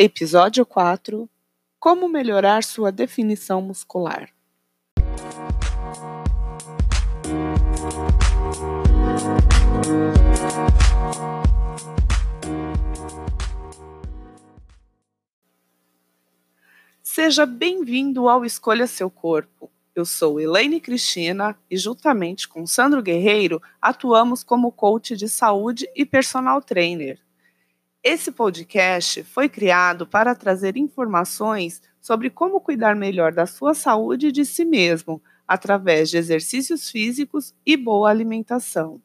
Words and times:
Episódio 0.00 0.64
4 0.64 1.28
Como 1.76 2.08
melhorar 2.08 2.62
sua 2.62 2.92
definição 2.92 3.60
muscular. 3.60 4.28
Seja 17.02 17.44
bem-vindo 17.44 18.28
ao 18.28 18.44
Escolha 18.44 18.86
Seu 18.86 19.10
Corpo. 19.10 19.68
Eu 19.96 20.04
sou 20.04 20.38
Elaine 20.38 20.80
Cristina 20.80 21.58
e, 21.68 21.76
juntamente 21.76 22.46
com 22.46 22.64
Sandro 22.68 23.02
Guerreiro, 23.02 23.60
atuamos 23.82 24.44
como 24.44 24.70
coach 24.70 25.16
de 25.16 25.28
saúde 25.28 25.90
e 25.96 26.06
personal 26.06 26.62
trainer. 26.62 27.18
Esse 28.02 28.30
podcast 28.30 29.24
foi 29.24 29.48
criado 29.48 30.06
para 30.06 30.34
trazer 30.34 30.76
informações 30.76 31.82
sobre 32.00 32.30
como 32.30 32.60
cuidar 32.60 32.94
melhor 32.94 33.32
da 33.32 33.44
sua 33.44 33.74
saúde 33.74 34.28
e 34.28 34.32
de 34.32 34.44
si 34.44 34.64
mesmo, 34.64 35.20
através 35.46 36.08
de 36.08 36.16
exercícios 36.16 36.88
físicos 36.90 37.52
e 37.66 37.76
boa 37.76 38.08
alimentação. 38.08 39.02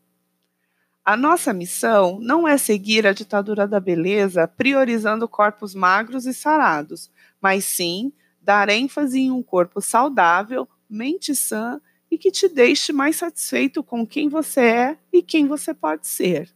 A 1.03 1.17
nossa 1.17 1.52
missão 1.52 2.19
não 2.21 2.47
é 2.47 2.55
seguir 2.57 3.07
a 3.07 3.13
ditadura 3.13 3.67
da 3.67 3.79
beleza 3.79 4.47
priorizando 4.47 5.27
corpos 5.27 5.73
magros 5.73 6.27
e 6.27 6.33
sarados, 6.33 7.09
mas 7.41 7.66
sim 7.66 8.13
dar 8.39 8.69
ênfase 8.69 9.19
em 9.19 9.31
um 9.31 9.41
corpo 9.41 9.81
saudável, 9.81 10.69
mente 10.88 11.35
sã 11.35 11.81
e 12.11 12.17
que 12.17 12.30
te 12.30 12.47
deixe 12.47 12.94
mais 12.94 13.16
satisfeito 13.16 13.83
com 13.83 14.05
quem 14.05 14.30
você 14.30 14.61
é 14.61 14.97
e 15.11 15.23
quem 15.23 15.47
você 15.47 15.73
pode 15.73 16.07
ser. 16.07 16.52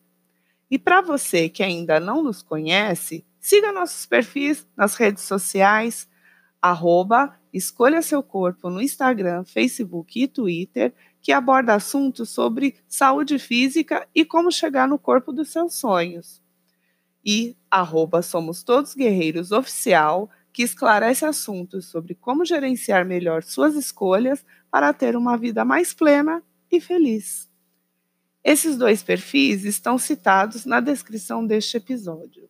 E 0.69 0.77
para 0.77 1.01
você 1.01 1.47
que 1.47 1.63
ainda 1.63 1.99
não 1.99 2.21
nos 2.21 2.41
conhece, 2.41 3.25
siga 3.39 3.71
nossos 3.71 4.05
perfis 4.05 4.67
nas 4.75 4.95
redes 4.95 5.23
sociais, 5.23 6.07
arroba 6.61 7.37
Escolha 7.53 8.01
Seu 8.01 8.21
Corpo 8.21 8.69
no 8.69 8.81
Instagram, 8.81 9.43
Facebook 9.45 10.21
e 10.21 10.27
Twitter, 10.27 10.93
que 11.21 11.31
aborda 11.31 11.73
assuntos 11.73 12.29
sobre 12.29 12.75
saúde 12.87 13.39
física 13.39 14.07
e 14.13 14.25
como 14.25 14.51
chegar 14.51 14.87
no 14.87 14.99
corpo 14.99 15.31
dos 15.31 15.49
seus 15.49 15.75
sonhos. 15.75 16.41
E 17.25 17.57
arroba 17.71 18.21
Somos 18.21 18.63
Todos 18.63 18.93
Guerreiros 18.93 19.51
Oficial, 19.51 20.29
que 20.53 20.63
esclarece 20.63 21.25
assuntos 21.25 21.85
sobre 21.85 22.15
como 22.15 22.45
gerenciar 22.45 23.05
melhor 23.05 23.43
suas 23.43 23.75
escolhas 23.75 24.45
para 24.71 24.93
ter 24.93 25.15
uma 25.15 25.37
vida 25.37 25.63
mais 25.63 25.93
plena 25.93 26.43
e 26.71 26.79
feliz. 26.79 27.49
Esses 28.47 28.77
dois 28.77 29.03
perfis 29.03 29.65
estão 29.65 29.97
citados 29.97 30.63
na 30.63 30.79
descrição 30.79 31.45
deste 31.45 31.75
episódio. 31.75 32.47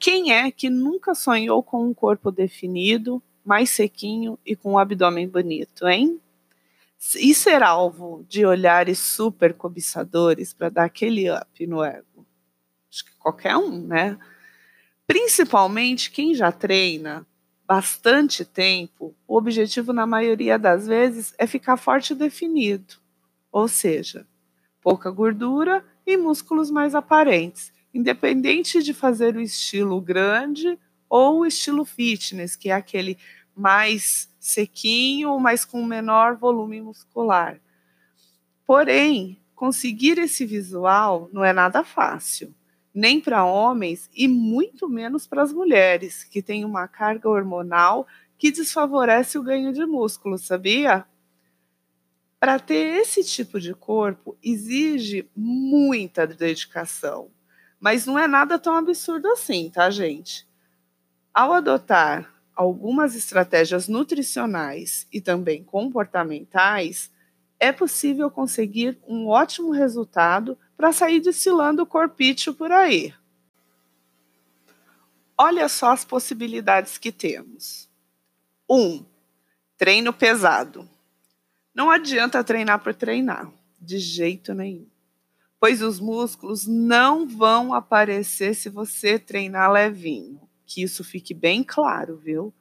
Quem 0.00 0.32
é 0.32 0.50
que 0.50 0.68
nunca 0.68 1.14
sonhou 1.14 1.62
com 1.62 1.86
um 1.86 1.94
corpo 1.94 2.32
definido, 2.32 3.22
mais 3.44 3.70
sequinho 3.70 4.36
e 4.44 4.56
com 4.56 4.72
um 4.72 4.78
abdômen 4.78 5.28
bonito, 5.28 5.86
hein? 5.86 6.20
E 7.14 7.32
ser 7.32 7.62
alvo 7.62 8.26
de 8.28 8.44
olhares 8.44 8.98
super 8.98 9.54
cobiçadores 9.54 10.52
para 10.52 10.70
dar 10.70 10.86
aquele 10.86 11.30
up 11.30 11.66
no 11.68 11.84
ego? 11.84 12.26
Acho 12.90 13.04
que 13.04 13.12
qualquer 13.16 13.56
um, 13.56 13.86
né? 13.86 14.18
Principalmente 15.06 16.10
quem 16.10 16.34
já 16.34 16.50
treina 16.50 17.24
bastante 17.68 18.46
tempo, 18.46 19.14
o 19.26 19.36
objetivo, 19.36 19.92
na 19.92 20.06
maioria 20.06 20.58
das 20.58 20.86
vezes, 20.86 21.34
é 21.36 21.46
ficar 21.46 21.76
forte 21.76 22.14
e 22.14 22.16
definido, 22.16 22.94
ou 23.52 23.68
seja, 23.68 24.26
pouca 24.80 25.10
gordura 25.10 25.84
e 26.06 26.16
músculos 26.16 26.70
mais 26.70 26.94
aparentes, 26.94 27.70
independente 27.92 28.82
de 28.82 28.94
fazer 28.94 29.36
o 29.36 29.40
estilo 29.40 30.00
grande 30.00 30.78
ou 31.10 31.40
o 31.40 31.46
estilo 31.46 31.84
fitness, 31.84 32.56
que 32.56 32.70
é 32.70 32.72
aquele 32.72 33.18
mais 33.54 34.30
sequinho, 34.40 35.38
mas 35.38 35.66
com 35.66 35.84
menor 35.84 36.36
volume 36.36 36.80
muscular. 36.80 37.60
Porém, 38.66 39.38
conseguir 39.54 40.16
esse 40.16 40.46
visual 40.46 41.28
não 41.34 41.44
é 41.44 41.52
nada 41.52 41.84
fácil 41.84 42.54
nem 42.98 43.20
para 43.20 43.44
homens 43.44 44.10
e 44.12 44.26
muito 44.26 44.88
menos 44.88 45.24
para 45.24 45.40
as 45.40 45.52
mulheres, 45.52 46.24
que 46.24 46.42
têm 46.42 46.64
uma 46.64 46.88
carga 46.88 47.28
hormonal 47.28 48.04
que 48.36 48.50
desfavorece 48.50 49.38
o 49.38 49.42
ganho 49.42 49.72
de 49.72 49.86
músculo, 49.86 50.36
sabia? 50.36 51.06
Para 52.40 52.58
ter 52.58 52.98
esse 53.00 53.22
tipo 53.22 53.60
de 53.60 53.72
corpo 53.72 54.36
exige 54.42 55.30
muita 55.36 56.26
dedicação, 56.26 57.30
mas 57.78 58.04
não 58.04 58.18
é 58.18 58.26
nada 58.26 58.58
tão 58.58 58.74
absurdo 58.74 59.28
assim, 59.28 59.70
tá, 59.70 59.88
gente? 59.90 60.44
Ao 61.32 61.52
adotar 61.52 62.34
algumas 62.52 63.14
estratégias 63.14 63.86
nutricionais 63.86 65.06
e 65.12 65.20
também 65.20 65.62
comportamentais, 65.62 67.12
é 67.60 67.70
possível 67.70 68.28
conseguir 68.28 68.98
um 69.06 69.28
ótimo 69.28 69.70
resultado 69.70 70.58
para 70.78 70.92
sair 70.92 71.18
desfilando 71.18 71.82
o 71.82 71.86
corpício 71.86 72.54
por 72.54 72.70
aí. 72.70 73.12
Olha 75.36 75.68
só 75.68 75.90
as 75.90 76.04
possibilidades 76.04 76.96
que 76.96 77.10
temos. 77.10 77.88
1. 78.70 78.76
Um, 78.76 79.04
treino 79.76 80.12
pesado. 80.12 80.88
Não 81.74 81.90
adianta 81.90 82.44
treinar 82.44 82.78
por 82.78 82.94
treinar, 82.94 83.50
de 83.80 83.98
jeito 83.98 84.54
nenhum. 84.54 84.86
Pois 85.58 85.82
os 85.82 85.98
músculos 85.98 86.64
não 86.64 87.26
vão 87.26 87.74
aparecer 87.74 88.54
se 88.54 88.68
você 88.68 89.18
treinar 89.18 89.72
levinho. 89.72 90.40
Que 90.64 90.82
isso 90.82 91.02
fique 91.02 91.34
bem 91.34 91.64
claro, 91.64 92.16
viu? 92.16 92.54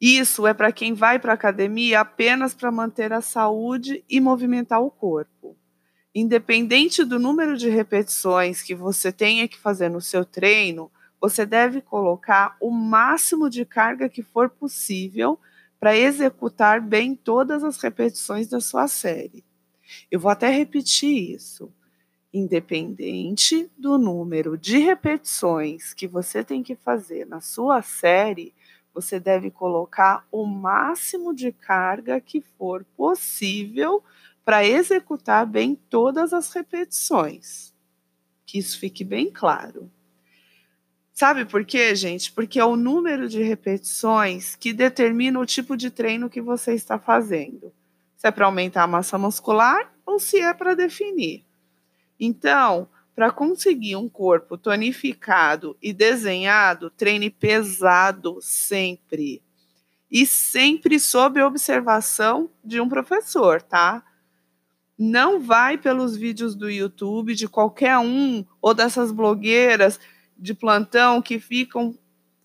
Isso 0.00 0.48
é 0.48 0.52
para 0.52 0.72
quem 0.72 0.94
vai 0.94 1.20
para 1.20 1.32
a 1.32 1.36
academia 1.36 2.00
apenas 2.00 2.54
para 2.54 2.72
manter 2.72 3.12
a 3.12 3.20
saúde 3.20 4.04
e 4.10 4.20
movimentar 4.20 4.82
o 4.82 4.90
corpo 4.90 5.35
independente 6.18 7.04
do 7.04 7.18
número 7.18 7.58
de 7.58 7.68
repetições 7.68 8.62
que 8.62 8.74
você 8.74 9.12
tenha 9.12 9.46
que 9.46 9.58
fazer 9.58 9.90
no 9.90 10.00
seu 10.00 10.24
treino, 10.24 10.90
você 11.20 11.44
deve 11.44 11.82
colocar 11.82 12.56
o 12.58 12.70
máximo 12.70 13.50
de 13.50 13.66
carga 13.66 14.08
que 14.08 14.22
for 14.22 14.48
possível 14.48 15.38
para 15.78 15.94
executar 15.94 16.80
bem 16.80 17.14
todas 17.14 17.62
as 17.62 17.76
repetições 17.76 18.48
da 18.48 18.60
sua 18.60 18.88
série. 18.88 19.44
Eu 20.10 20.18
vou 20.18 20.30
até 20.30 20.48
repetir 20.48 21.34
isso. 21.34 21.70
Independente 22.32 23.70
do 23.76 23.98
número 23.98 24.56
de 24.56 24.78
repetições 24.78 25.92
que 25.92 26.08
você 26.08 26.42
tem 26.42 26.62
que 26.62 26.74
fazer 26.74 27.26
na 27.26 27.42
sua 27.42 27.82
série, 27.82 28.54
você 28.94 29.20
deve 29.20 29.50
colocar 29.50 30.26
o 30.32 30.46
máximo 30.46 31.34
de 31.34 31.52
carga 31.52 32.18
que 32.22 32.40
for 32.40 32.86
possível 32.96 34.02
para 34.46 34.64
executar 34.64 35.44
bem 35.44 35.74
todas 35.74 36.32
as 36.32 36.52
repetições. 36.52 37.74
Que 38.46 38.58
isso 38.58 38.78
fique 38.78 39.02
bem 39.02 39.28
claro. 39.28 39.90
Sabe 41.12 41.44
por 41.44 41.64
quê, 41.64 41.96
gente? 41.96 42.30
Porque 42.30 42.60
é 42.60 42.64
o 42.64 42.76
número 42.76 43.28
de 43.28 43.42
repetições 43.42 44.54
que 44.54 44.72
determina 44.72 45.40
o 45.40 45.44
tipo 45.44 45.76
de 45.76 45.90
treino 45.90 46.30
que 46.30 46.40
você 46.40 46.74
está 46.74 46.96
fazendo. 46.96 47.72
Se 48.16 48.28
é 48.28 48.30
para 48.30 48.46
aumentar 48.46 48.84
a 48.84 48.86
massa 48.86 49.18
muscular 49.18 49.92
ou 50.06 50.20
se 50.20 50.38
é 50.38 50.54
para 50.54 50.76
definir. 50.76 51.44
Então, 52.20 52.88
para 53.16 53.32
conseguir 53.32 53.96
um 53.96 54.08
corpo 54.08 54.56
tonificado 54.56 55.76
e 55.82 55.92
desenhado, 55.92 56.88
treine 56.88 57.30
pesado 57.30 58.38
sempre. 58.40 59.42
E 60.08 60.24
sempre 60.24 61.00
sob 61.00 61.42
observação 61.42 62.48
de 62.64 62.80
um 62.80 62.88
professor, 62.88 63.60
tá? 63.60 64.05
Não 64.98 65.40
vai 65.40 65.76
pelos 65.76 66.16
vídeos 66.16 66.54
do 66.54 66.70
YouTube 66.70 67.34
de 67.34 67.48
qualquer 67.48 67.98
um 67.98 68.44
ou 68.60 68.72
dessas 68.72 69.12
blogueiras 69.12 70.00
de 70.36 70.54
plantão 70.54 71.20
que 71.20 71.38
ficam 71.38 71.98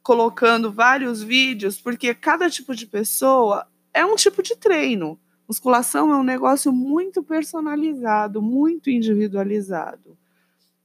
colocando 0.04 0.72
vários 0.72 1.22
vídeos, 1.22 1.80
porque 1.80 2.14
cada 2.14 2.50
tipo 2.50 2.76
de 2.76 2.86
pessoa 2.86 3.68
é 3.94 4.06
um 4.06 4.16
tipo 4.16 4.42
de 4.42 4.56
treino. 4.56 5.20
Musculação 5.48 6.12
é 6.12 6.18
um 6.18 6.24
negócio 6.24 6.72
muito 6.72 7.22
personalizado, 7.22 8.42
muito 8.42 8.90
individualizado. 8.90 10.18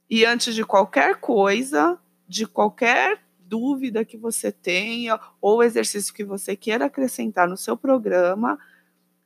E 0.09 0.25
antes 0.25 0.53
de 0.53 0.63
qualquer 0.63 1.15
coisa, 1.15 1.97
de 2.27 2.45
qualquer 2.45 3.21
dúvida 3.39 4.03
que 4.03 4.17
você 4.17 4.51
tenha 4.51 5.19
ou 5.41 5.63
exercício 5.63 6.13
que 6.13 6.23
você 6.23 6.55
queira 6.55 6.85
acrescentar 6.85 7.47
no 7.47 7.57
seu 7.57 7.77
programa, 7.77 8.59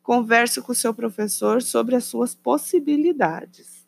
Converse 0.02 0.62
com 0.62 0.72
o 0.72 0.76
seu 0.76 0.94
professor 0.94 1.62
sobre 1.62 1.96
as 1.96 2.06
suas 2.06 2.34
possibilidades. 2.34 3.88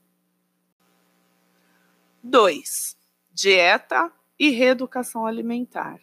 2. 2.21 2.98
Dieta 3.31 4.12
e 4.38 4.50
reeducação 4.50 5.25
alimentar. 5.25 6.00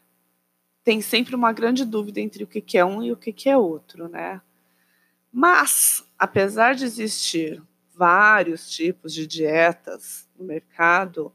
Tem 0.82 1.00
sempre 1.00 1.34
uma 1.34 1.52
grande 1.52 1.84
dúvida 1.84 2.20
entre 2.20 2.44
o 2.44 2.46
que 2.46 2.76
é 2.76 2.84
um 2.84 3.02
e 3.02 3.12
o 3.12 3.16
que 3.16 3.48
é 3.48 3.56
outro, 3.56 4.08
né? 4.08 4.40
Mas, 5.32 6.04
apesar 6.18 6.74
de 6.74 6.84
existir 6.84 7.62
vários 7.94 8.68
tipos 8.68 9.12
de 9.12 9.26
dietas 9.26 10.28
no 10.36 10.44
mercado, 10.44 11.32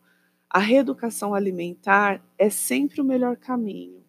a 0.49 0.59
reeducação 0.59 1.33
alimentar 1.33 2.21
é 2.37 2.49
sempre 2.49 3.01
o 3.01 3.05
melhor 3.05 3.37
caminho, 3.37 4.03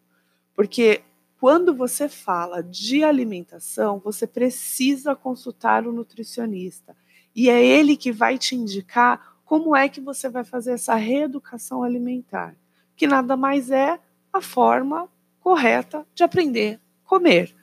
porque 0.55 1.03
quando 1.39 1.75
você 1.75 2.09
fala 2.09 2.63
de 2.63 3.05
alimentação, 3.05 3.99
você 3.99 4.27
precisa 4.27 5.15
consultar 5.15 5.87
o 5.87 5.93
nutricionista 5.93 6.97
e 7.35 7.51
é 7.51 7.65
ele 7.65 7.97
que 7.97 8.11
vai 8.11 8.39
te 8.39 8.55
indicar 8.57 9.37
como 9.45 9.77
é 9.77 9.89
que 9.89 10.01
você 10.01 10.29
vai 10.29 10.45
fazer 10.45 10.73
essa 10.73 10.95
reeducação 10.95 11.83
alimentar, 11.83 12.57
que 12.97 13.07
nada 13.07 13.37
mais 13.37 13.71
é 13.71 14.01
a 14.33 14.41
forma 14.41 15.09
correta 15.39 16.07
de 16.15 16.25
aprender 16.25 16.81
a 17.05 17.09
comer, 17.09 17.55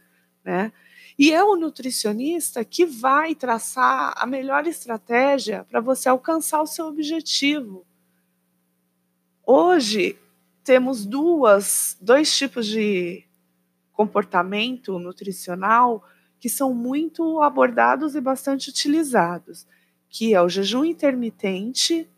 né? 0.44 0.72
E 1.18 1.32
é 1.32 1.44
o 1.44 1.56
nutricionista 1.56 2.64
que 2.66 2.86
vai 2.86 3.36
traçar 3.36 4.14
a 4.16 4.26
melhor 4.26 4.66
estratégia 4.66 5.64
para 5.70 5.80
você 5.80 6.10
alcançar 6.10 6.62
o 6.62 6.68
seu 6.68 6.88
objetivo. 6.88 7.86
Hoje 9.46 10.18
temos 10.64 11.06
duas, 11.06 11.98
dois 12.00 12.36
tipos 12.36 12.66
de 12.66 13.24
comportamento 13.94 15.00
nutricional 15.00 16.04
que 16.40 16.50
são 16.50 16.74
muito 16.74 17.42
abordados 17.42 18.16
e 18.16 18.22
bastante 18.22 18.70
utilizados, 18.70 19.66
que 20.10 20.34
é 20.34 20.42
o 20.42 20.50
jejum 20.50 20.84
intermitente 20.84 22.10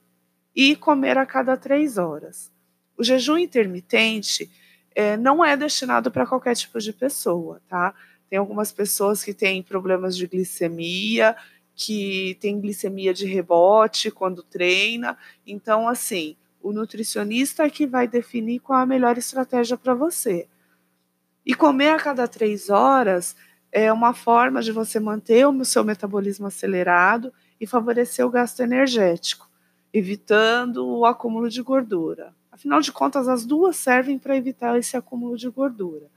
e 0.56 0.76
comer 0.76 1.18
a 1.18 1.26
cada 1.26 1.56
três 1.56 1.98
horas. 1.98 2.52
O 2.98 3.04
jejum 3.04 3.38
intermitente 3.38 4.50
é, 4.96 5.16
não 5.16 5.46
é 5.46 5.56
destinado 5.56 6.10
para 6.10 6.26
qualquer 6.26 6.56
tipo 6.56 6.80
de 6.80 6.92
pessoa, 6.92 7.62
tá? 7.68 7.94
Tem 8.30 8.40
algumas 8.40 8.72
pessoas 8.72 9.24
que 9.24 9.34
têm 9.34 9.62
problemas 9.62 10.18
de 10.18 10.26
glicemia, 10.26 11.36
que 11.76 12.38
tem 12.40 12.60
glicemia 12.60 13.14
de 13.14 13.26
rebote 13.26 14.10
quando 14.10 14.42
treina. 14.42 15.18
Então, 15.46 15.88
assim, 15.88 16.36
o 16.64 16.72
nutricionista 16.72 17.64
é 17.64 17.70
que 17.70 17.86
vai 17.86 18.08
definir 18.08 18.60
qual 18.60 18.80
a 18.80 18.86
melhor 18.86 19.18
estratégia 19.18 19.78
para 19.78 19.94
você. 19.94 20.48
E 21.46 21.54
comer 21.54 21.90
a 21.90 21.98
cada 21.98 22.28
três 22.28 22.70
horas 22.70 23.36
é 23.72 23.92
uma 23.92 24.14
forma 24.14 24.62
de 24.62 24.72
você 24.72 25.00
manter 25.00 25.46
o 25.46 25.66
seu 25.66 25.84
metabolismo 25.84 26.48
acelerado 26.48 27.32
e 27.60 27.68
favorecer 27.68 28.26
o 28.26 28.30
gasto 28.30 28.62
energético, 28.62 29.50
evitando 29.94 30.88
o 30.88 31.06
acúmulo 31.06 31.50
de 31.50 31.62
gordura. 31.62 32.34
Afinal 32.52 32.80
de 32.80 32.92
contas, 32.92 33.28
as 33.28 33.46
duas 33.46 33.76
servem 33.76 34.18
para 34.18 34.38
evitar 34.38 34.78
esse 34.80 34.96
acúmulo 34.96 35.38
de 35.38 35.50
gordura. 35.50 36.08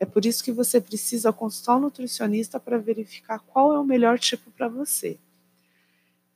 É 0.00 0.06
por 0.06 0.24
isso 0.24 0.44
que 0.44 0.52
você 0.52 0.80
precisa 0.80 1.32
consultar 1.32 1.76
um 1.76 1.80
nutricionista 1.80 2.60
para 2.60 2.78
verificar 2.78 3.40
qual 3.40 3.74
é 3.74 3.78
o 3.78 3.84
melhor 3.84 4.18
tipo 4.18 4.50
para 4.52 4.68
você. 4.68 5.18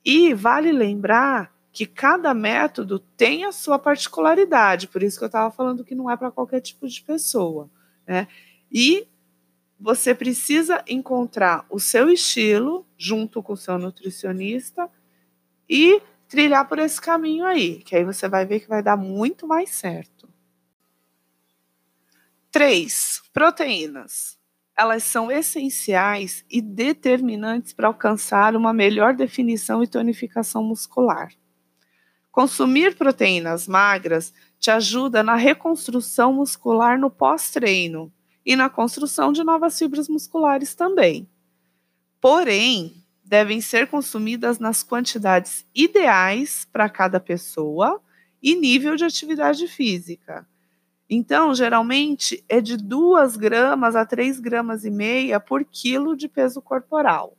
E 0.03 0.33
vale 0.33 0.71
lembrar 0.71 1.53
que 1.71 1.85
cada 1.85 2.33
método 2.33 2.99
tem 2.99 3.45
a 3.45 3.51
sua 3.51 3.79
particularidade, 3.79 4.87
por 4.89 5.01
isso 5.01 5.17
que 5.17 5.23
eu 5.23 5.27
estava 5.27 5.49
falando 5.49 5.83
que 5.85 5.95
não 5.95 6.11
é 6.11 6.17
para 6.17 6.29
qualquer 6.29 6.59
tipo 6.59 6.87
de 6.87 7.01
pessoa. 7.01 7.69
Né? 8.07 8.27
E 8.71 9.07
você 9.79 10.15
precisa 10.15 10.83
encontrar 10.87 11.65
o 11.69 11.79
seu 11.79 12.09
estilo 12.09 12.85
junto 12.97 13.43
com 13.43 13.53
o 13.53 13.57
seu 13.57 13.77
nutricionista 13.77 14.89
e 15.69 16.01
trilhar 16.27 16.67
por 16.67 16.79
esse 16.79 16.99
caminho 16.99 17.45
aí, 17.45 17.79
que 17.83 17.95
aí 17.95 18.03
você 18.03 18.27
vai 18.27 18.45
ver 18.45 18.61
que 18.61 18.67
vai 18.67 18.81
dar 18.81 18.97
muito 18.97 19.45
mais 19.47 19.69
certo. 19.69 20.27
3. 22.51 23.23
Proteínas. 23.33 24.37
Elas 24.77 25.03
são 25.03 25.31
essenciais 25.31 26.43
e 26.49 26.61
determinantes 26.61 27.73
para 27.73 27.87
alcançar 27.87 28.55
uma 28.55 28.73
melhor 28.73 29.13
definição 29.13 29.83
e 29.83 29.87
tonificação 29.87 30.63
muscular. 30.63 31.31
Consumir 32.33 32.95
proteínas 32.95 33.67
magras 33.67 34.33
te 34.59 34.71
ajuda 34.71 35.21
na 35.21 35.35
reconstrução 35.35 36.33
muscular 36.33 36.99
no 36.99 37.07
pós-treino 37.07 38.11
e 38.43 38.55
na 38.55 38.71
construção 38.71 39.31
de 39.31 39.43
novas 39.43 39.77
fibras 39.77 40.09
musculares 40.09 40.73
também. 40.73 41.29
Porém, 42.19 43.05
devem 43.23 43.61
ser 43.61 43.85
consumidas 43.85 44.57
nas 44.57 44.81
quantidades 44.81 45.63
ideais 45.75 46.67
para 46.73 46.89
cada 46.89 47.19
pessoa 47.19 48.01
e 48.41 48.55
nível 48.55 48.95
de 48.95 49.05
atividade 49.05 49.67
física. 49.67 50.43
Então, 51.07 51.53
geralmente 51.53 52.43
é 52.49 52.59
de 52.59 52.77
2 52.77 53.37
gramas 53.37 53.95
a 53.95 54.07
3 54.07 54.39
gramas 54.39 54.83
e 54.83 54.89
meia 54.89 55.39
por 55.39 55.63
quilo 55.63 56.17
de 56.17 56.27
peso 56.27 56.63
corporal. 56.63 57.37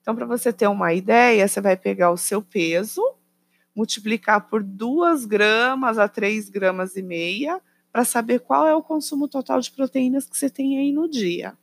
Então, 0.00 0.16
para 0.16 0.26
você 0.26 0.52
ter 0.52 0.66
uma 0.66 0.92
ideia, 0.92 1.46
você 1.46 1.60
vai 1.60 1.76
pegar 1.76 2.10
o 2.10 2.16
seu 2.16 2.42
peso 2.42 3.00
multiplicar 3.74 4.48
por 4.48 4.62
2 4.62 5.24
gramas 5.24 5.98
a 5.98 6.08
3 6.08 6.48
gramas 6.48 6.96
e 6.96 7.02
meia 7.02 7.60
para 7.92 8.04
saber 8.04 8.40
qual 8.40 8.66
é 8.66 8.74
o 8.74 8.82
consumo 8.82 9.28
total 9.28 9.60
de 9.60 9.70
proteínas 9.70 10.26
que 10.26 10.36
você 10.36 10.48
tem 10.48 10.78
aí 10.78 10.92
no 10.92 11.08
dia. 11.08 11.56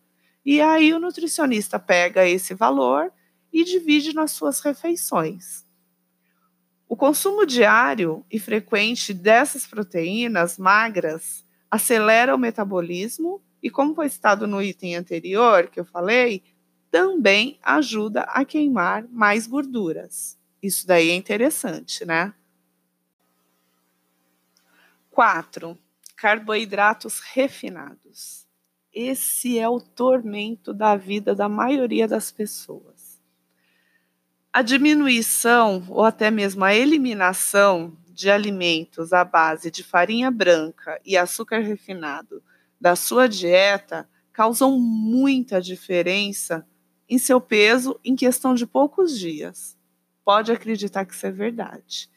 E 0.45 0.61
aí 0.61 0.93
o 0.93 0.99
nutricionista 0.99 1.79
pega 1.79 2.27
esse 2.27 2.53
valor 2.53 3.11
e 3.51 3.63
divide 3.63 4.13
nas 4.13 4.31
suas 4.31 4.59
refeições. 4.61 5.65
O 6.87 6.95
consumo 6.95 7.45
diário 7.45 8.25
e 8.31 8.39
frequente 8.39 9.13
dessas 9.13 9.67
proteínas 9.67 10.57
magras 10.57 11.45
acelera 11.69 12.33
o 12.33 12.39
metabolismo 12.39 13.41
e, 13.61 13.69
como 13.69 13.93
foi 13.93 14.09
citado 14.09 14.47
no 14.47 14.61
item 14.61 14.95
anterior 14.95 15.67
que 15.67 15.79
eu 15.79 15.85
falei, 15.85 16.41
também 16.89 17.59
ajuda 17.61 18.21
a 18.21 18.43
queimar 18.43 19.07
mais 19.09 19.45
gorduras. 19.45 20.38
Isso 20.61 20.85
daí 20.85 21.09
é 21.09 21.15
interessante, 21.15 22.05
né? 22.05 22.33
4. 25.09 25.77
Carboidratos 26.17 27.19
refinados. 27.19 28.45
Esse 28.93 29.57
é 29.57 29.69
o 29.69 29.79
tormento 29.79 30.73
da 30.73 30.95
vida 30.95 31.33
da 31.33 31.47
maioria 31.47 32.07
das 32.07 32.31
pessoas. 32.31 33.21
A 34.51 34.61
diminuição 34.61 35.85
ou 35.87 36.03
até 36.03 36.29
mesmo 36.29 36.65
a 36.65 36.73
eliminação 36.73 37.95
de 38.09 38.29
alimentos 38.29 39.13
à 39.13 39.23
base 39.23 39.71
de 39.71 39.83
farinha 39.83 40.29
branca 40.29 40.99
e 41.05 41.15
açúcar 41.15 41.59
refinado 41.59 42.43
da 42.81 42.95
sua 42.95 43.29
dieta 43.29 44.09
causam 44.33 44.77
muita 44.77 45.61
diferença 45.61 46.67
em 47.07 47.17
seu 47.17 47.39
peso 47.39 47.97
em 48.03 48.15
questão 48.15 48.53
de 48.53 48.65
poucos 48.65 49.17
dias 49.17 49.78
pode 50.29 50.51
acreditar 50.51 51.05
que 51.05 51.15
isso 51.15 51.25
é 51.25 51.31
verdade. 51.31 52.07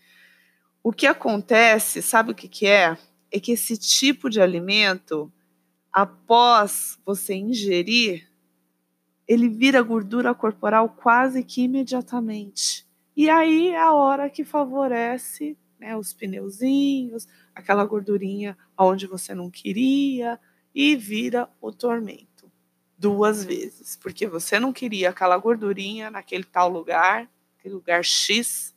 O 0.82 0.92
que 0.92 1.06
acontece, 1.06 2.02
sabe 2.02 2.32
o 2.32 2.34
que, 2.34 2.46
que 2.46 2.66
é? 2.66 2.98
É 3.30 3.40
que 3.40 3.52
esse 3.52 3.78
tipo 3.78 4.28
de 4.28 4.38
alimento, 4.38 5.32
após 5.90 7.00
você 7.06 7.32
ingerir, 7.32 8.30
ele 9.26 9.48
vira 9.48 9.80
gordura 9.80 10.34
corporal 10.34 10.90
quase 10.90 11.42
que 11.42 11.62
imediatamente. 11.62 12.86
E 13.16 13.30
aí 13.30 13.68
é 13.68 13.80
a 13.80 13.94
hora 13.94 14.28
que 14.28 14.44
favorece 14.44 15.56
né, 15.80 15.96
os 15.96 16.12
pneuzinhos, 16.12 17.26
aquela 17.54 17.82
gordurinha 17.82 18.58
onde 18.76 19.06
você 19.06 19.34
não 19.34 19.50
queria, 19.50 20.38
e 20.74 20.94
vira 20.96 21.48
o 21.62 21.72
tormento 21.72 22.52
duas 22.98 23.42
vezes, 23.42 23.96
porque 23.96 24.26
você 24.26 24.60
não 24.60 24.70
queria 24.70 25.08
aquela 25.08 25.38
gordurinha 25.38 26.10
naquele 26.10 26.44
tal 26.44 26.68
lugar, 26.68 27.26
aquele 27.62 27.74
lugar 27.74 28.04
X, 28.04 28.74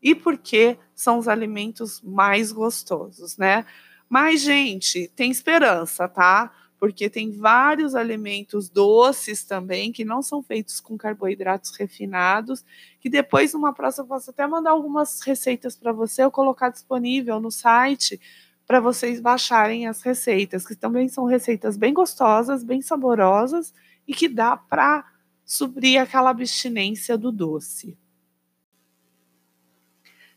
e 0.00 0.14
porque 0.14 0.78
são 0.94 1.18
os 1.18 1.28
alimentos 1.28 2.00
mais 2.00 2.52
gostosos, 2.52 3.36
né? 3.36 3.66
Mas, 4.08 4.40
gente, 4.40 5.08
tem 5.14 5.30
esperança, 5.30 6.08
tá? 6.08 6.50
Porque 6.78 7.10
tem 7.10 7.30
vários 7.30 7.94
alimentos 7.94 8.70
doces 8.70 9.44
também 9.44 9.92
que 9.92 10.04
não 10.04 10.22
são 10.22 10.42
feitos 10.42 10.80
com 10.80 10.96
carboidratos 10.96 11.76
refinados, 11.76 12.64
que 13.00 13.10
depois, 13.10 13.52
numa 13.52 13.74
próxima, 13.74 14.04
eu 14.04 14.08
posso 14.08 14.30
até 14.30 14.46
mandar 14.46 14.70
algumas 14.70 15.20
receitas 15.20 15.76
para 15.76 15.92
você 15.92 16.24
ou 16.24 16.30
colocar 16.30 16.70
disponível 16.70 17.38
no 17.38 17.50
site 17.50 18.18
para 18.66 18.80
vocês 18.80 19.20
baixarem 19.20 19.86
as 19.86 20.00
receitas, 20.00 20.64
que 20.64 20.76
também 20.76 21.08
são 21.08 21.24
receitas 21.24 21.76
bem 21.76 21.92
gostosas, 21.92 22.64
bem 22.64 22.80
saborosas 22.80 23.74
e 24.06 24.14
que 24.14 24.28
dá 24.28 24.56
para 24.56 25.04
suprir 25.44 26.00
aquela 26.00 26.30
abstinência 26.30 27.18
do 27.18 27.30
doce. 27.30 27.98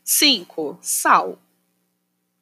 5. 0.04 0.78
Sal. 0.82 1.38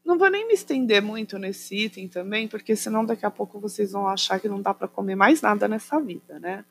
Não 0.04 0.18
vou 0.18 0.28
nem 0.28 0.48
me 0.48 0.52
estender 0.52 1.00
muito 1.00 1.38
nesse 1.38 1.76
item 1.76 2.08
também, 2.08 2.48
porque 2.48 2.74
senão 2.74 3.04
daqui 3.04 3.24
a 3.24 3.30
pouco 3.30 3.60
vocês 3.60 3.92
vão 3.92 4.08
achar 4.08 4.40
que 4.40 4.48
não 4.48 4.60
dá 4.60 4.74
para 4.74 4.88
comer 4.88 5.14
mais 5.14 5.40
nada 5.40 5.68
nessa 5.68 6.00
vida, 6.00 6.40
né? 6.40 6.64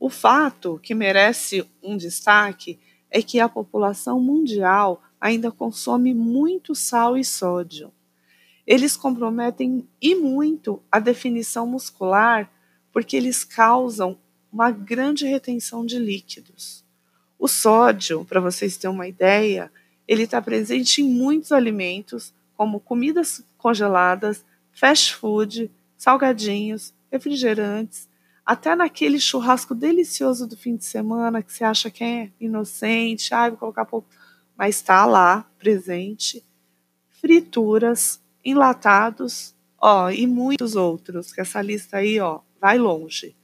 O 0.00 0.08
fato 0.08 0.80
que 0.82 0.94
merece 0.94 1.68
um 1.82 1.94
destaque 1.94 2.80
é 3.10 3.20
que 3.20 3.38
a 3.38 3.50
população 3.50 4.18
mundial 4.18 5.02
ainda 5.20 5.52
consome 5.52 6.14
muito 6.14 6.74
sal 6.74 7.18
e 7.18 7.24
sódio. 7.24 7.92
Eles 8.66 8.96
comprometem 8.96 9.86
e 10.00 10.14
muito 10.14 10.82
a 10.90 10.98
definição 10.98 11.66
muscular 11.66 12.50
porque 12.90 13.14
eles 13.14 13.44
causam 13.44 14.18
uma 14.50 14.70
grande 14.70 15.26
retenção 15.26 15.84
de 15.84 15.98
líquidos. 15.98 16.82
O 17.38 17.46
sódio, 17.46 18.24
para 18.24 18.40
vocês 18.40 18.78
terem 18.78 18.94
uma 18.94 19.06
ideia, 19.06 19.70
ele 20.06 20.24
está 20.24 20.40
presente 20.40 21.02
em 21.02 21.08
muitos 21.08 21.52
alimentos, 21.52 22.34
como 22.56 22.80
comidas 22.80 23.44
congeladas, 23.56 24.44
fast 24.72 25.14
food, 25.14 25.70
salgadinhos, 25.96 26.92
refrigerantes, 27.10 28.08
até 28.44 28.76
naquele 28.76 29.18
churrasco 29.18 29.74
delicioso 29.74 30.46
do 30.46 30.56
fim 30.56 30.76
de 30.76 30.84
semana 30.84 31.42
que 31.42 31.52
você 31.52 31.64
acha 31.64 31.90
que 31.90 32.04
é 32.04 32.30
inocente, 32.38 33.32
ah, 33.32 33.48
vou 33.48 33.58
colocar 33.58 33.86
pouco, 33.86 34.08
mas 34.56 34.76
está 34.76 35.06
lá 35.06 35.48
presente. 35.58 36.44
Frituras, 37.08 38.20
enlatados, 38.44 39.54
ó, 39.80 40.10
e 40.10 40.26
muitos 40.26 40.76
outros, 40.76 41.32
que 41.32 41.40
essa 41.40 41.62
lista 41.62 41.96
aí, 41.96 42.20
ó, 42.20 42.40
vai 42.60 42.76
longe. 42.76 43.34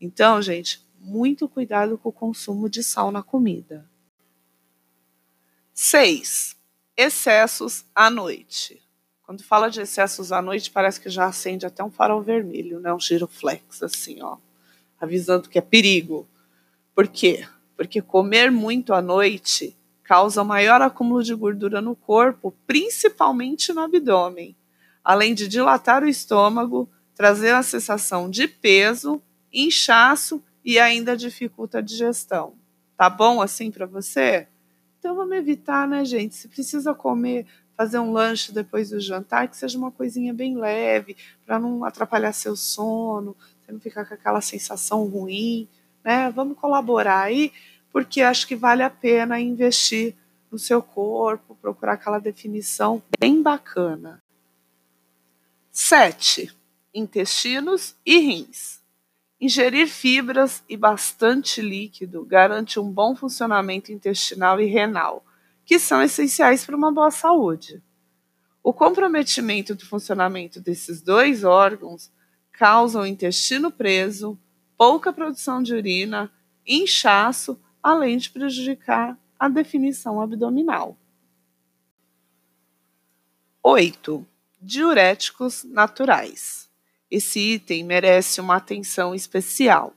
Então, 0.00 0.42
gente, 0.42 0.84
muito 0.98 1.48
cuidado 1.48 1.96
com 1.96 2.08
o 2.08 2.12
consumo 2.12 2.68
de 2.68 2.82
sal 2.82 3.12
na 3.12 3.22
comida. 3.22 3.88
6. 5.84 6.54
Excessos 6.96 7.84
à 7.92 8.08
noite. 8.08 8.80
Quando 9.26 9.42
fala 9.42 9.68
de 9.68 9.80
excessos 9.80 10.30
à 10.30 10.40
noite, 10.40 10.70
parece 10.70 11.00
que 11.00 11.10
já 11.10 11.26
acende 11.26 11.66
até 11.66 11.82
um 11.82 11.90
farol 11.90 12.22
vermelho, 12.22 12.78
né? 12.78 12.94
Um 12.94 13.00
giroflex, 13.00 13.82
assim, 13.82 14.22
ó, 14.22 14.36
avisando 15.00 15.48
que 15.48 15.58
é 15.58 15.60
perigo. 15.60 16.24
Por 16.94 17.08
quê? 17.08 17.48
Porque 17.76 18.00
comer 18.00 18.48
muito 18.52 18.94
à 18.94 19.02
noite 19.02 19.76
causa 20.04 20.44
maior 20.44 20.80
acúmulo 20.80 21.20
de 21.20 21.34
gordura 21.34 21.80
no 21.80 21.96
corpo, 21.96 22.54
principalmente 22.64 23.72
no 23.72 23.80
abdômen, 23.80 24.54
além 25.02 25.34
de 25.34 25.48
dilatar 25.48 26.04
o 26.04 26.08
estômago, 26.08 26.88
trazer 27.12 27.54
a 27.54 27.62
sensação 27.64 28.30
de 28.30 28.46
peso, 28.46 29.20
inchaço 29.52 30.40
e 30.64 30.78
ainda 30.78 31.16
dificulta 31.16 31.78
a 31.78 31.82
digestão. 31.82 32.54
Tá 32.96 33.10
bom 33.10 33.42
assim 33.42 33.68
para 33.68 33.84
você? 33.84 34.46
Então 35.02 35.16
vamos 35.16 35.36
evitar, 35.36 35.88
né, 35.88 36.04
gente? 36.04 36.36
Se 36.36 36.46
precisa 36.46 36.94
comer 36.94 37.44
fazer 37.76 37.98
um 37.98 38.12
lanche 38.12 38.52
depois 38.52 38.90
do 38.90 39.00
jantar 39.00 39.48
que 39.48 39.56
seja 39.56 39.76
uma 39.76 39.90
coisinha 39.90 40.32
bem 40.32 40.56
leve, 40.56 41.16
para 41.44 41.58
não 41.58 41.84
atrapalhar 41.84 42.32
seu 42.32 42.54
sono, 42.54 43.36
você 43.60 43.72
não 43.72 43.80
ficar 43.80 44.04
com 44.04 44.14
aquela 44.14 44.40
sensação 44.40 45.04
ruim, 45.08 45.66
né? 46.04 46.30
Vamos 46.30 46.56
colaborar 46.56 47.22
aí, 47.22 47.52
porque 47.90 48.22
acho 48.22 48.46
que 48.46 48.54
vale 48.54 48.84
a 48.84 48.90
pena 48.90 49.40
investir 49.40 50.14
no 50.48 50.56
seu 50.56 50.80
corpo, 50.80 51.58
procurar 51.60 51.94
aquela 51.94 52.20
definição 52.20 53.02
bem 53.18 53.42
bacana. 53.42 54.22
7. 55.72 56.56
Intestinos 56.94 57.96
e 58.06 58.18
rins. 58.20 58.81
Ingerir 59.42 59.88
fibras 59.88 60.62
e 60.68 60.76
bastante 60.76 61.60
líquido 61.60 62.24
garante 62.24 62.78
um 62.78 62.88
bom 62.88 63.16
funcionamento 63.16 63.90
intestinal 63.90 64.60
e 64.60 64.66
renal 64.66 65.26
que 65.64 65.80
são 65.80 66.00
essenciais 66.00 66.64
para 66.64 66.76
uma 66.76 66.92
boa 66.92 67.10
saúde. 67.10 67.82
O 68.62 68.72
comprometimento 68.72 69.74
do 69.74 69.84
funcionamento 69.84 70.60
desses 70.60 71.02
dois 71.02 71.42
órgãos 71.42 72.08
causa 72.52 73.00
o 73.00 73.04
intestino 73.04 73.68
preso, 73.72 74.38
pouca 74.78 75.12
produção 75.12 75.60
de 75.60 75.74
urina, 75.74 76.30
inchaço, 76.64 77.60
além 77.82 78.18
de 78.18 78.30
prejudicar 78.30 79.18
a 79.36 79.48
definição 79.48 80.20
abdominal. 80.20 80.96
8. 83.60 84.24
Diuréticos 84.60 85.64
naturais. 85.64 86.70
Esse 87.12 87.38
item 87.40 87.84
merece 87.84 88.40
uma 88.40 88.56
atenção 88.56 89.14
especial. 89.14 89.94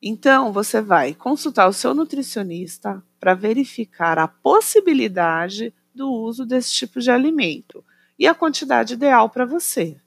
Então, 0.00 0.52
você 0.52 0.80
vai 0.80 1.12
consultar 1.12 1.66
o 1.66 1.72
seu 1.72 1.92
nutricionista 1.92 3.02
para 3.18 3.34
verificar 3.34 4.16
a 4.16 4.28
possibilidade 4.28 5.74
do 5.92 6.08
uso 6.08 6.46
desse 6.46 6.72
tipo 6.72 7.00
de 7.00 7.10
alimento 7.10 7.84
e 8.16 8.28
a 8.28 8.34
quantidade 8.34 8.94
ideal 8.94 9.28
para 9.28 9.44
você. 9.44 10.00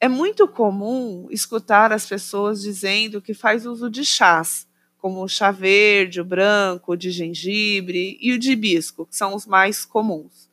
É 0.00 0.08
muito 0.08 0.48
comum 0.48 1.28
escutar 1.30 1.92
as 1.92 2.04
pessoas 2.04 2.60
dizendo 2.60 3.22
que 3.22 3.32
faz 3.32 3.64
uso 3.64 3.88
de 3.88 4.04
chás, 4.04 4.66
como 4.98 5.22
o 5.22 5.28
chá 5.28 5.52
verde, 5.52 6.20
o 6.20 6.24
branco, 6.24 6.94
o 6.94 6.96
de 6.96 7.12
gengibre 7.12 8.18
e 8.20 8.32
o 8.32 8.38
de 8.40 8.50
hibisco, 8.50 9.06
que 9.06 9.14
são 9.14 9.36
os 9.36 9.46
mais 9.46 9.84
comuns. 9.84 10.50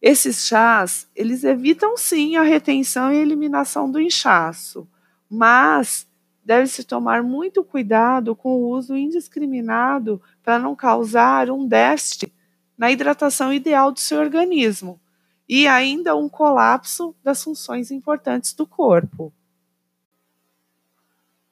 Esses 0.00 0.46
chás, 0.46 1.08
eles 1.14 1.42
evitam 1.42 1.96
sim 1.96 2.36
a 2.36 2.42
retenção 2.42 3.12
e 3.12 3.16
eliminação 3.16 3.90
do 3.90 4.00
inchaço, 4.00 4.88
mas 5.28 6.06
deve-se 6.44 6.84
tomar 6.84 7.22
muito 7.22 7.64
cuidado 7.64 8.34
com 8.34 8.50
o 8.56 8.68
uso 8.68 8.96
indiscriminado 8.96 10.22
para 10.42 10.58
não 10.58 10.74
causar 10.74 11.50
um 11.50 11.66
déficit 11.66 12.32
na 12.76 12.90
hidratação 12.90 13.52
ideal 13.52 13.90
do 13.90 13.98
seu 13.98 14.20
organismo 14.20 15.00
e 15.48 15.66
ainda 15.66 16.14
um 16.14 16.28
colapso 16.28 17.14
das 17.24 17.42
funções 17.42 17.90
importantes 17.90 18.52
do 18.52 18.66
corpo. 18.66 19.32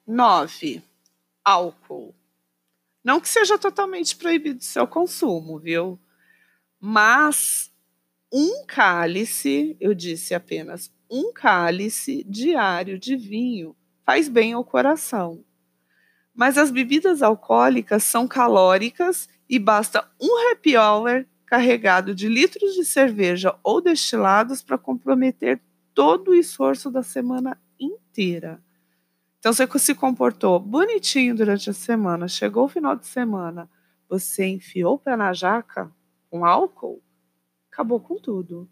9. 0.05 0.81
Álcool. 1.43 2.15
Não 3.03 3.19
que 3.19 3.27
seja 3.27 3.57
totalmente 3.57 4.15
proibido 4.15 4.63
seu 4.63 4.87
consumo, 4.87 5.59
viu? 5.59 5.99
Mas 6.79 7.71
um 8.31 8.65
cálice, 8.65 9.77
eu 9.79 9.93
disse 9.93 10.33
apenas 10.33 10.91
um 11.09 11.31
cálice 11.33 12.23
diário 12.27 12.99
de 12.99 13.15
vinho 13.15 13.75
faz 14.05 14.29
bem 14.29 14.53
ao 14.53 14.63
coração. 14.63 15.43
Mas 16.33 16.57
as 16.57 16.71
bebidas 16.71 17.21
alcoólicas 17.21 18.03
são 18.03 18.27
calóricas 18.27 19.27
e 19.49 19.57
basta 19.57 20.09
um 20.21 20.51
happy 20.51 20.77
hour 20.77 21.25
carregado 21.45 22.13
de 22.13 22.27
litros 22.27 22.73
de 22.75 22.85
cerveja 22.85 23.57
ou 23.63 23.81
destilados 23.81 24.61
para 24.61 24.77
comprometer 24.77 25.61
todo 25.93 26.31
o 26.31 26.35
esforço 26.35 26.91
da 26.91 27.01
semana 27.01 27.59
inteira. 27.79 28.61
Então 29.39 29.53
você 29.53 29.67
se 29.79 29.95
comportou 29.95 30.59
bonitinho 30.59 31.35
durante 31.35 31.69
a 31.69 31.73
semana, 31.73 32.27
chegou 32.27 32.65
o 32.65 32.69
final 32.69 32.95
de 32.95 33.07
semana, 33.07 33.69
você 34.09 34.45
enfiou 34.45 34.95
o 34.95 34.99
pé 34.99 35.15
na 35.15 35.33
jaca 35.33 35.91
com 36.29 36.45
álcool, 36.45 37.01
acabou 37.77 37.99
com 37.99 38.17
tudo. 38.17 38.67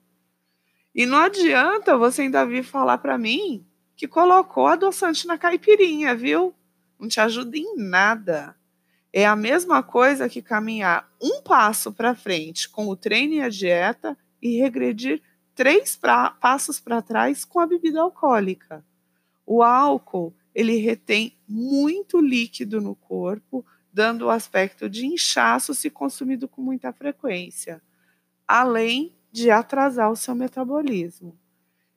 E 0.93 1.05
não 1.05 1.19
adianta 1.19 1.95
você 1.95 2.23
ainda 2.23 2.43
vir 2.43 2.63
falar 2.63 2.97
para 2.97 3.19
mim 3.19 3.63
que 3.95 4.07
colocou 4.07 4.65
adoçante 4.65 5.27
na 5.27 5.37
caipirinha, 5.37 6.15
viu? 6.15 6.55
Não 6.99 7.07
te 7.07 7.19
ajuda 7.19 7.55
em 7.55 7.77
nada. 7.77 8.55
É 9.13 9.25
a 9.25 9.35
mesma 9.35 9.83
coisa 9.83 10.27
que 10.27 10.41
caminhar 10.41 11.07
um 11.21 11.41
passo 11.41 11.93
para 11.93 12.15
frente 12.15 12.67
com 12.67 12.87
o 12.87 12.95
treino 12.95 13.35
e 13.35 13.41
a 13.41 13.47
dieta 13.47 14.17
e 14.41 14.57
regredir 14.57 15.21
três 15.53 15.95
pra, 15.95 16.31
passos 16.31 16.79
para 16.79 17.01
trás 17.01 17.45
com 17.45 17.59
a 17.59 17.67
bebida 17.67 18.01
alcoólica. 18.01 18.83
O 19.45 19.61
álcool 19.61 20.33
ele 20.53 20.77
retém 20.77 21.37
muito 21.47 22.19
líquido 22.19 22.81
no 22.81 22.95
corpo, 22.95 23.63
dando 23.93 24.25
o 24.25 24.29
aspecto 24.29 24.89
de 24.89 25.05
inchaço 25.05 25.75
se 25.75 25.89
consumido 25.89 26.47
com 26.47 26.61
muita 26.61 26.91
frequência, 26.91 27.81
além 28.47 29.15
de 29.31 29.51
atrasar 29.51 30.11
o 30.11 30.15
seu 30.15 30.33
metabolismo. 30.33 31.37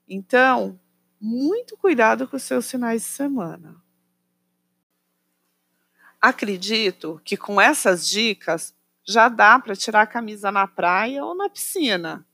Então, 0.08 0.78
muito 1.20 1.76
cuidado 1.76 2.26
com 2.26 2.36
os 2.36 2.42
seus 2.42 2.70
finais 2.70 3.02
de 3.02 3.08
semana. 3.08 3.76
Acredito 6.20 7.20
que 7.24 7.36
com 7.36 7.60
essas 7.60 8.08
dicas 8.08 8.74
já 9.06 9.28
dá 9.28 9.58
para 9.58 9.76
tirar 9.76 10.02
a 10.02 10.06
camisa 10.06 10.50
na 10.50 10.66
praia 10.66 11.24
ou 11.24 11.34
na 11.34 11.48
piscina. 11.48 12.26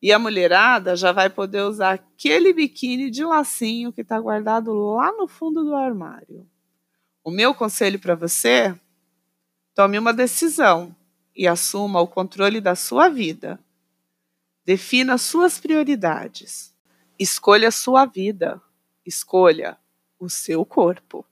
E 0.00 0.12
a 0.12 0.18
mulherada 0.18 0.96
já 0.96 1.12
vai 1.12 1.28
poder 1.28 1.62
usar 1.62 1.92
aquele 1.92 2.52
biquíni 2.52 3.10
de 3.10 3.24
lacinho 3.24 3.92
que 3.92 4.00
está 4.00 4.18
guardado 4.18 4.72
lá 4.72 5.12
no 5.12 5.28
fundo 5.28 5.64
do 5.64 5.74
armário. 5.74 6.48
O 7.22 7.30
meu 7.30 7.54
conselho 7.54 8.00
para 8.00 8.14
você: 8.14 8.74
tome 9.74 9.98
uma 9.98 10.12
decisão 10.12 10.94
e 11.34 11.46
assuma 11.46 12.00
o 12.00 12.06
controle 12.06 12.60
da 12.60 12.74
sua 12.74 13.08
vida. 13.08 13.58
Defina 14.64 15.18
suas 15.18 15.58
prioridades. 15.58 16.74
Escolha 17.18 17.70
sua 17.70 18.06
vida. 18.06 18.60
Escolha 19.04 19.78
o 20.18 20.28
seu 20.28 20.64
corpo. 20.64 21.26